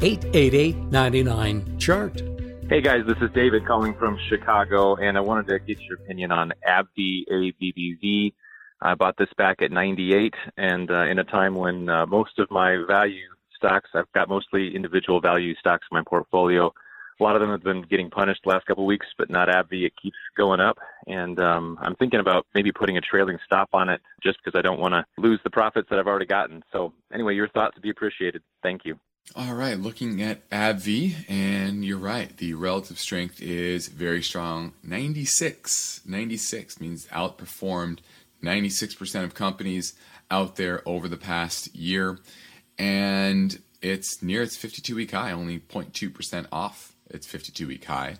[0.00, 2.22] 888 99 Chart.
[2.68, 6.30] Hey guys, this is David calling from Chicago, and I wanted to get your opinion
[6.30, 8.32] on AbbVie ABBV.
[8.80, 12.48] I bought this back at 98, and uh, in a time when uh, most of
[12.48, 13.26] my value
[13.56, 16.72] stocks, I've got mostly individual value stocks in my portfolio.
[17.18, 19.48] A lot of them have been getting punished the last couple of weeks, but not
[19.48, 19.84] AbbVie.
[19.84, 20.78] It keeps going up,
[21.08, 24.62] and um, I'm thinking about maybe putting a trailing stop on it just because I
[24.62, 26.62] don't want to lose the profits that I've already gotten.
[26.70, 28.42] So anyway, your thoughts would be appreciated.
[28.62, 29.00] Thank you.
[29.36, 34.72] All right, looking at AbbVie, and you're right, the relative strength is very strong.
[34.82, 36.00] 96.
[36.06, 37.98] 96 means outperformed
[38.42, 39.94] 96% of companies
[40.30, 42.18] out there over the past year.
[42.78, 48.16] And it's near its 52 week high, only 0.2% off its 52 week high.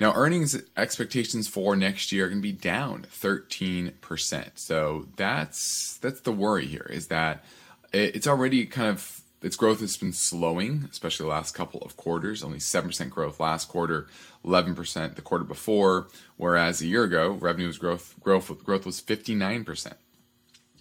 [0.00, 4.50] Now, earnings expectations for next year are going to be down 13%.
[4.56, 7.44] So that's that's the worry here is that
[7.92, 12.42] it's already kind of its growth has been slowing, especially the last couple of quarters.
[12.42, 14.06] Only 7% growth last quarter,
[14.42, 19.92] 11% the quarter before, whereas a year ago, revenue was growth growth growth was 59%.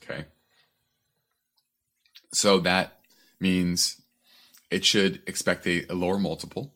[0.01, 0.25] Okay.
[2.31, 3.01] So that
[3.37, 4.01] means
[4.71, 6.73] it should expect a, a lower multiple,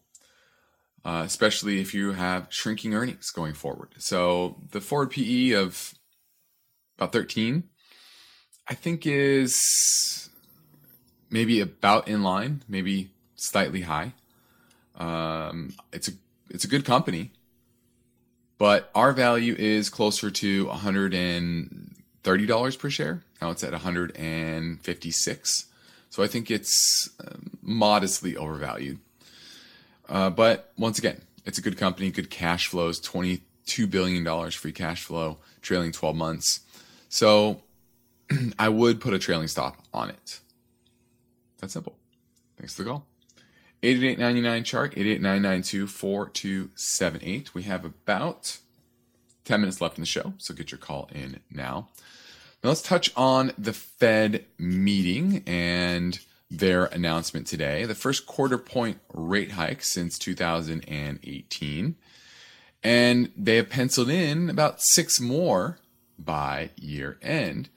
[1.06, 3.96] uh, especially if you have shrinking earnings going forward.
[3.98, 5.94] So the forward PE of
[6.98, 7.64] about 13,
[8.68, 10.26] I think is
[11.30, 14.13] maybe about in line, maybe slightly high.
[14.95, 16.11] Um, it's a
[16.49, 17.32] it's a good company,
[18.57, 23.21] but our value is closer to 130 dollars per share.
[23.41, 25.65] Now it's at 156,
[26.09, 28.99] so I think it's um, modestly overvalued.
[30.09, 34.71] Uh, but once again, it's a good company, good cash flows, 22 billion dollars free
[34.71, 36.61] cash flow trailing 12 months.
[37.09, 37.61] So
[38.59, 40.39] I would put a trailing stop on it.
[41.60, 41.97] That's simple.
[42.58, 43.05] Thanks for the call.
[43.84, 47.53] 8899 chart 889924278.
[47.53, 48.58] We have about
[49.45, 51.89] 10 minutes left in the show, so get your call in now.
[52.64, 56.18] Now let's touch on the Fed meeting and
[56.49, 57.86] their announcement today.
[57.86, 61.95] The first quarter point rate hike since 2018.
[62.84, 65.80] And they have penciled in about six more
[66.18, 67.70] by year end.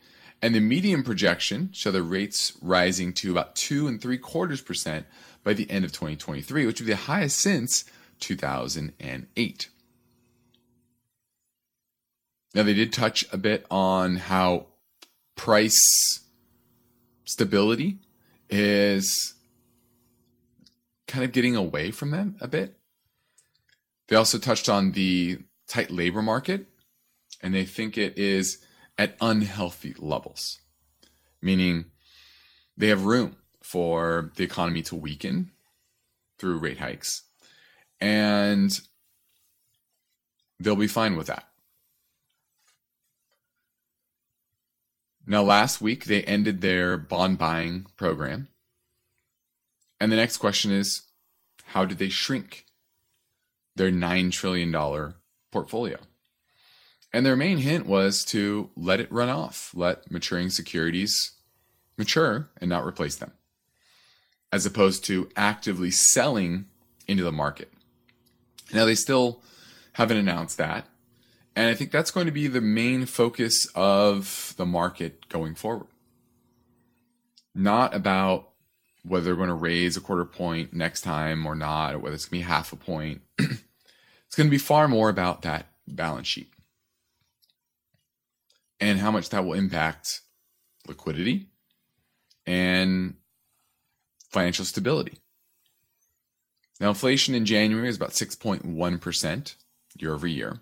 [0.43, 5.07] And the median projection show the rates rising to about two and three quarters percent
[5.45, 7.85] by the end of 2023, which would be the highest since
[8.21, 9.69] 2008.
[12.55, 14.67] Now, they did touch a bit on how
[15.37, 16.21] price
[17.25, 17.99] stability
[18.49, 19.35] is
[21.07, 22.77] kind of getting away from them a bit.
[24.09, 25.39] They also touched on the
[25.69, 26.67] tight labor market,
[27.41, 28.59] and they think it is
[29.01, 30.59] at unhealthy levels,
[31.41, 31.87] meaning
[32.77, 35.51] they have room for the economy to weaken
[36.39, 37.23] through rate hikes,
[37.99, 38.79] and
[40.59, 41.49] they'll be fine with that.
[45.27, 48.49] Now, last week they ended their bond buying program.
[49.99, 51.05] And the next question is
[51.65, 52.67] how did they shrink
[53.77, 55.15] their $9 trillion
[55.51, 55.97] portfolio?
[57.13, 61.33] And their main hint was to let it run off, let maturing securities
[61.97, 63.33] mature and not replace them,
[64.53, 66.67] as opposed to actively selling
[67.09, 67.73] into the market.
[68.73, 69.43] Now, they still
[69.95, 70.87] haven't announced that.
[71.57, 75.89] And I think that's going to be the main focus of the market going forward.
[77.55, 78.51] Not about
[79.05, 82.27] whether they're going to raise a quarter point next time or not, or whether it's
[82.27, 83.23] going to be half a point.
[83.39, 86.53] it's going to be far more about that balance sheet
[88.81, 90.21] and how much that will impact
[90.89, 91.47] liquidity
[92.47, 93.15] and
[94.31, 95.19] financial stability.
[96.81, 99.55] Now, inflation in January is about 6.1%
[99.99, 100.61] year over year.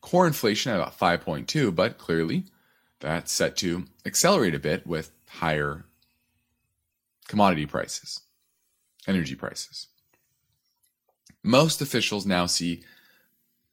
[0.00, 2.44] Core inflation at about 5.2, but clearly
[3.00, 5.84] that's set to accelerate a bit with higher
[7.26, 8.20] commodity prices,
[9.08, 9.88] energy prices.
[11.42, 12.82] Most officials now see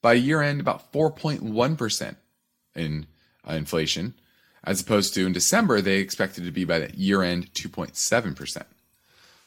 [0.02, 2.16] by year end about 4.1%
[2.76, 3.08] in
[3.48, 4.14] uh, inflation,
[4.64, 8.64] as opposed to in December, they expected to be by the year end 2.7%.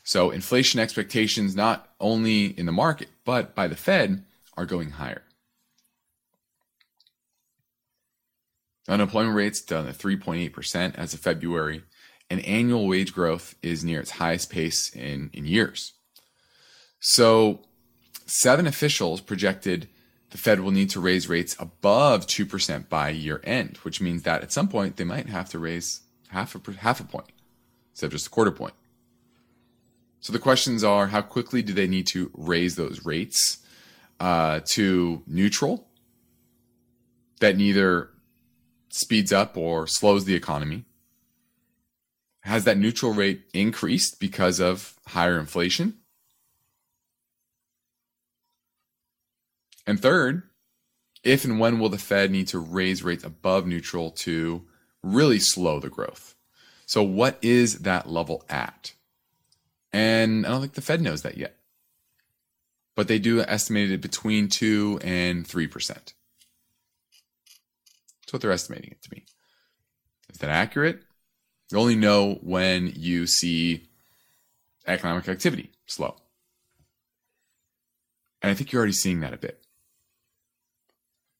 [0.04, 4.24] So inflation expectations, not only in the market, but by the Fed,
[4.56, 5.22] are going higher.
[8.88, 11.82] Unemployment rates down to 3.8% as of February,
[12.30, 15.94] and annual wage growth is near its highest pace in, in years.
[17.00, 17.60] So,
[18.26, 19.88] seven officials projected
[20.30, 24.42] the Fed will need to raise rates above 2% by year end, which means that
[24.42, 27.30] at some point they might have to raise half a, half a point
[27.92, 28.74] instead of just a quarter point.
[30.20, 33.58] So the questions are how quickly do they need to raise those rates
[34.18, 35.86] uh, to neutral
[37.40, 38.10] that neither
[38.88, 40.84] speeds up or slows the economy?
[42.40, 45.98] Has that neutral rate increased because of higher inflation?
[49.86, 50.42] And third,
[51.22, 54.64] if and when will the Fed need to raise rates above neutral to
[55.02, 56.34] really slow the growth?
[56.86, 58.94] So, what is that level at?
[59.92, 61.56] And I don't think the Fed knows that yet.
[62.94, 65.88] But they do estimate it between 2 and 3%.
[65.88, 66.14] That's
[68.30, 69.24] what they're estimating it to be.
[70.32, 71.02] Is that accurate?
[71.70, 73.88] You only know when you see
[74.86, 76.16] economic activity slow.
[78.42, 79.65] And I think you're already seeing that a bit.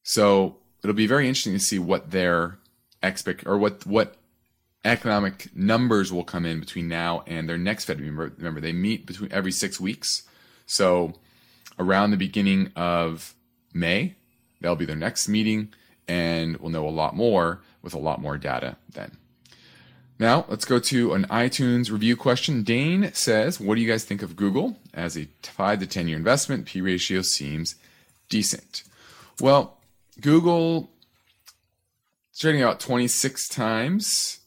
[0.07, 2.59] So it'll be very interesting to see what their
[3.03, 4.15] expect or what what
[4.85, 7.99] economic numbers will come in between now and their next Fed.
[7.99, 10.23] Remember, remember they meet between every six weeks.
[10.65, 11.15] So
[11.77, 13.35] around the beginning of
[13.73, 14.15] May,
[14.61, 15.73] that'll be their next meeting,
[16.07, 19.17] and we'll know a lot more with a lot more data then.
[20.19, 22.63] Now, let's go to an iTunes review question.
[22.63, 24.77] Dane says, What do you guys think of Google?
[24.93, 27.75] As a 5 to 10 year investment, P ratio seems
[28.29, 28.83] decent.
[29.41, 29.76] Well,
[30.21, 30.91] Google
[32.37, 34.39] trading about 26 times,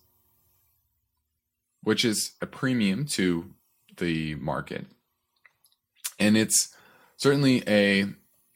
[1.82, 3.50] which is a premium to
[3.96, 4.86] the market.
[6.18, 6.74] And it's
[7.16, 8.06] certainly a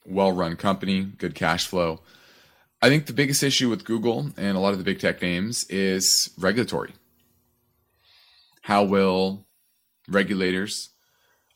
[0.06, 2.00] well run company, good cash flow.
[2.82, 5.64] I think the biggest issue with Google and a lot of the big tech names
[5.70, 6.92] is regulatory.
[8.62, 9.46] How will
[10.08, 10.90] regulators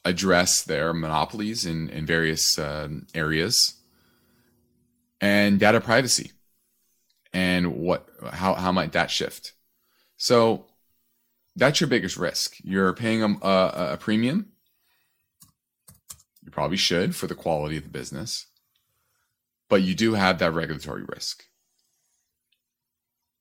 [0.04, 3.77] address their monopolies in, in various uh, areas?
[5.20, 6.32] And data privacy
[7.32, 9.52] and what how how might that shift?
[10.16, 10.66] So
[11.56, 12.56] that's your biggest risk.
[12.62, 14.52] You're paying a, a, a premium.
[16.42, 18.46] You probably should for the quality of the business
[19.68, 21.44] but you do have that regulatory risk.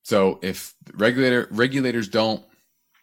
[0.03, 2.43] So if regulator regulators don't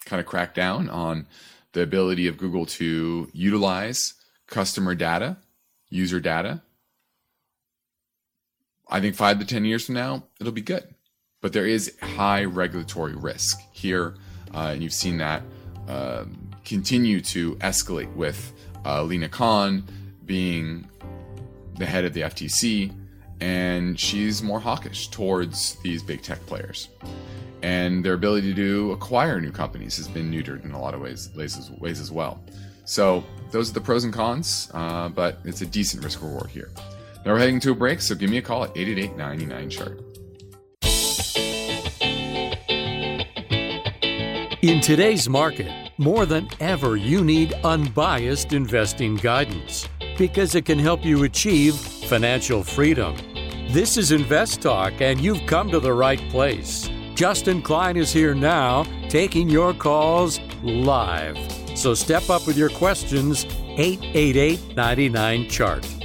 [0.06, 1.26] kind of crack down on
[1.72, 4.14] the ability of google to utilize
[4.46, 5.38] customer data
[5.88, 6.62] user data
[8.94, 10.94] I think five to 10 years from now, it'll be good.
[11.40, 14.14] But there is high regulatory risk here.
[14.54, 15.42] Uh, and you've seen that
[15.88, 16.26] uh,
[16.64, 18.52] continue to escalate with
[18.86, 19.82] uh, Lina Khan
[20.24, 20.88] being
[21.76, 22.94] the head of the FTC.
[23.40, 26.88] And she's more hawkish towards these big tech players.
[27.62, 31.30] And their ability to acquire new companies has been neutered in a lot of ways,
[31.34, 32.40] ways, ways as well.
[32.84, 36.70] So those are the pros and cons, uh, but it's a decent risk reward here.
[37.24, 40.00] Now we're heading to a break, so give me a call at 888 99 chart.
[44.60, 51.04] In today's market, more than ever, you need unbiased investing guidance because it can help
[51.04, 53.16] you achieve financial freedom.
[53.70, 56.90] This is Invest Talk, and you've come to the right place.
[57.14, 61.38] Justin Klein is here now, taking your calls live.
[61.74, 63.46] So step up with your questions
[63.76, 66.03] 888 99 Chart.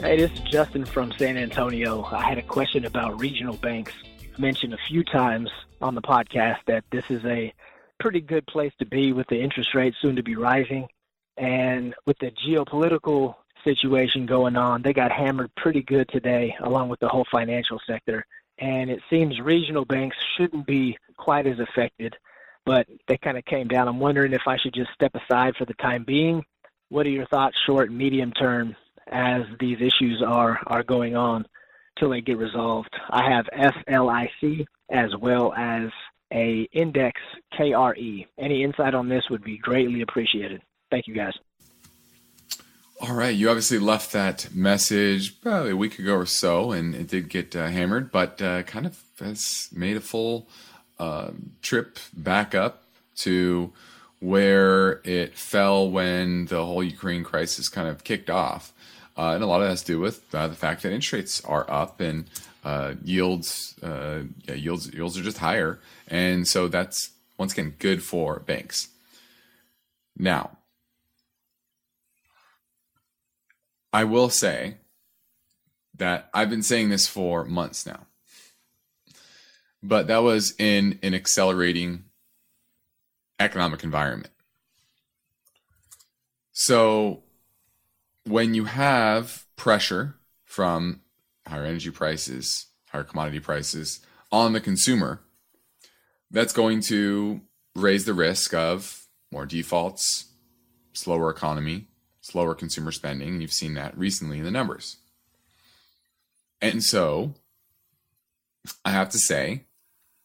[0.00, 2.02] Hey, this is Justin from San Antonio.
[2.04, 3.92] I had a question about regional banks.
[4.18, 5.50] You've mentioned a few times
[5.82, 7.52] on the podcast that this is a
[7.98, 10.88] pretty good place to be with the interest rates soon to be rising.
[11.36, 17.00] And with the geopolitical situation going on, they got hammered pretty good today, along with
[17.00, 18.24] the whole financial sector.
[18.56, 22.16] And it seems regional banks shouldn't be quite as affected,
[22.64, 23.86] but they kind of came down.
[23.86, 26.42] I'm wondering if I should just step aside for the time being.
[26.88, 28.74] What are your thoughts, short medium term,
[29.10, 31.46] as these issues are are going on
[31.98, 32.90] till they get resolved?
[33.10, 35.90] I have FLIC as well as
[36.32, 37.20] a index
[37.58, 38.26] KRE.
[38.38, 40.62] Any insight on this would be greatly appreciated.
[40.90, 41.34] Thank you, guys.
[43.02, 47.08] All right, you obviously left that message probably a week ago or so, and it
[47.08, 50.48] did get uh, hammered, but uh, kind of has made a full
[50.98, 51.30] uh,
[51.62, 52.84] trip back up
[53.20, 53.72] to
[54.18, 58.74] where it fell when the whole Ukraine crisis kind of kicked off.
[59.16, 61.12] Uh, and a lot of that has to do with uh, the fact that interest
[61.12, 62.24] rates are up and
[62.64, 64.22] uh, yields, yeah,
[64.54, 68.88] yields, yields are just higher, and so that's once again good for banks.
[70.16, 70.58] Now,
[73.92, 74.76] I will say
[75.96, 78.06] that I've been saying this for months now.
[79.82, 82.04] But that was in an accelerating
[83.38, 84.32] economic environment.
[86.52, 87.22] So
[88.24, 91.00] when you have pressure from
[91.46, 94.00] higher energy prices, higher commodity prices
[94.30, 95.20] on the consumer,
[96.30, 97.40] that's going to
[97.74, 100.32] raise the risk of more defaults,
[100.92, 101.86] slower economy,
[102.20, 103.40] slower consumer spending.
[103.40, 104.98] You've seen that recently in the numbers.
[106.60, 107.34] And so
[108.84, 109.64] I have to say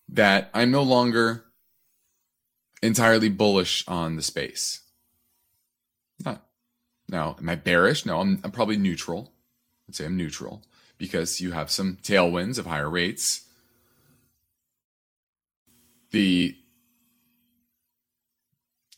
[0.09, 1.45] that I'm no longer
[2.81, 4.81] entirely bullish on the space.
[7.09, 8.05] Now, am I bearish?
[8.05, 9.31] No, I'm, I'm probably neutral.
[9.87, 10.63] I'd say I'm neutral
[10.97, 13.45] because you have some tailwinds of higher rates.
[16.11, 16.55] The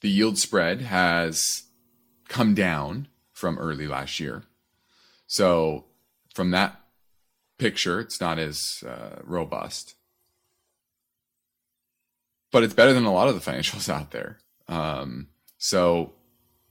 [0.02, 1.64] the yield spread has
[2.28, 4.44] come down from early last year.
[5.26, 5.86] So
[6.36, 6.80] from that
[7.58, 9.96] picture, it's not as uh, robust,
[12.52, 14.38] but it's better than a lot of the financials out there.
[14.68, 16.14] Um, so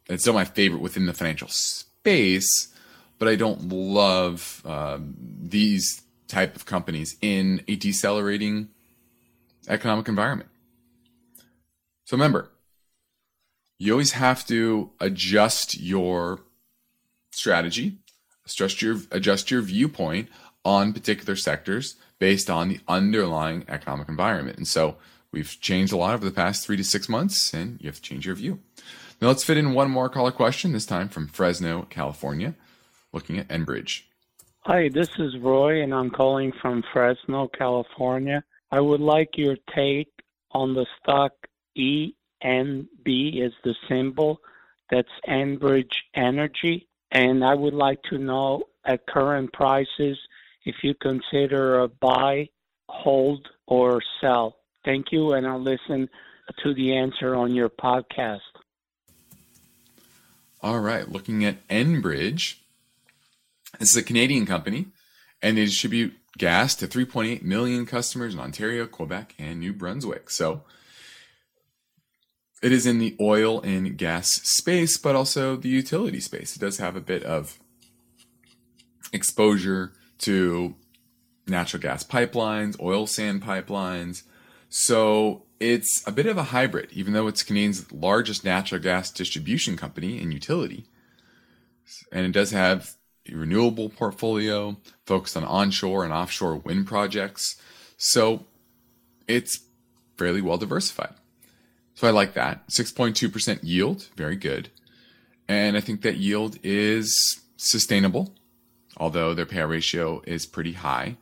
[0.09, 2.69] it's still my favorite within the financial space,
[3.19, 8.69] but I don't love um, these type of companies in a decelerating
[9.69, 10.51] economic environment.
[12.05, 12.51] So remember,
[13.79, 16.41] you always have to adjust your
[17.33, 17.99] strategy,
[18.45, 20.29] adjust your adjust your viewpoint
[20.65, 24.57] on particular sectors based on the underlying economic environment.
[24.57, 24.97] And so
[25.33, 28.03] we've changed a lot over the past three to six months, and you have to
[28.03, 28.61] change your view.
[29.21, 32.55] Now let's fit in one more caller question, this time from Fresno, California,
[33.15, 34.03] looking at Enbridge.
[34.61, 38.45] Hi, this is Roy, and I'm calling from Fresno, California.
[38.71, 40.11] I would like your take
[40.51, 41.33] on the stock
[41.79, 42.13] ENB
[43.07, 44.41] is the symbol.
[44.91, 46.87] That's Enbridge Energy.
[47.11, 50.19] And I would like to know at current prices
[50.65, 52.51] if you consider a buy,
[52.89, 54.59] hold, or sell.
[54.85, 56.09] Thank you, and I'll listen
[56.63, 58.41] to the answer on your podcast.
[60.63, 62.57] All right, looking at Enbridge.
[63.79, 64.87] This is a Canadian company,
[65.43, 70.31] and they distribute gas to 3.8 million customers in Ontario, Quebec, and New Brunswick.
[70.31, 70.63] So
[72.63, 76.57] it is in the oil and gas space, but also the utility space.
[76.57, 77.59] It does have a bit of
[79.13, 80.75] exposure to
[81.47, 84.23] natural gas pipelines, oil sand pipelines.
[84.69, 89.77] So it's a bit of a hybrid, even though it's Canadian's largest natural gas distribution
[89.77, 90.85] company and utility.
[92.13, 92.97] And it does have
[93.31, 94.77] a renewable portfolio
[95.07, 97.61] focused on onshore and offshore wind projects.
[97.97, 98.45] So
[99.27, 99.61] it's
[100.17, 101.15] fairly well diversified.
[101.95, 102.69] So I like that.
[102.69, 104.71] 6.2% yield, very good.
[105.49, 108.35] And I think that yield is sustainable,
[108.97, 111.17] although their payout ratio is pretty high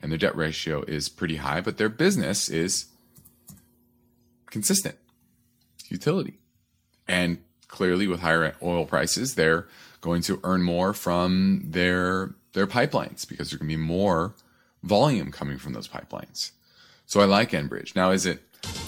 [0.00, 2.86] and their debt ratio is pretty high, but their business is
[4.52, 4.96] consistent
[5.88, 6.38] utility.
[7.08, 9.66] And clearly with higher oil prices, they're
[10.00, 14.34] going to earn more from their their pipelines because there can be more
[14.82, 16.52] volume coming from those pipelines.
[17.06, 17.96] So I like Enbridge.
[17.96, 18.40] Now is it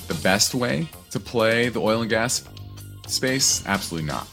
[0.06, 2.44] the best way to play the oil and gas
[3.06, 3.64] space?
[3.66, 4.28] Absolutely not.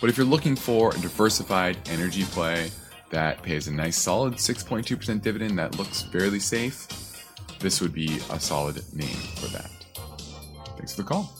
[0.00, 2.70] But if you're looking for a diversified energy play
[3.10, 6.88] that pays a nice solid 6.2% dividend that looks fairly safe,
[7.60, 9.77] this would be a solid name for that.
[10.88, 11.30] Thanks for the call.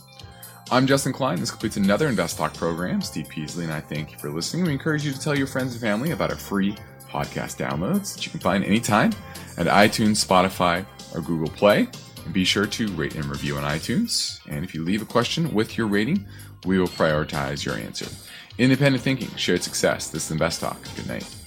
[0.70, 1.40] I'm Justin Klein.
[1.40, 3.00] This completes another Invest Talk program.
[3.00, 4.66] Steve Peasley and I thank you for listening.
[4.66, 6.76] We encourage you to tell your friends and family about our free
[7.08, 9.10] podcast downloads that you can find anytime
[9.56, 10.84] at iTunes, Spotify,
[11.14, 11.88] or Google Play.
[12.26, 14.40] And be sure to rate and review on iTunes.
[14.50, 16.26] And if you leave a question with your rating,
[16.66, 18.10] we will prioritize your answer.
[18.58, 20.10] Independent thinking, shared success.
[20.10, 20.76] This is Invest Talk.
[20.94, 21.37] Good night.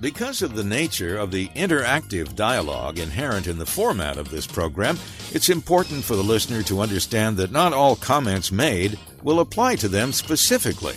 [0.00, 4.98] Because of the nature of the interactive dialogue inherent in the format of this program,
[5.30, 9.88] it's important for the listener to understand that not all comments made will apply to
[9.88, 10.96] them specifically.